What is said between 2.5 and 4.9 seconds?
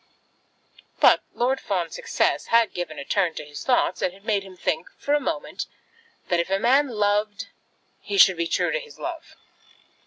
given a turn to his thoughts, and had made him think,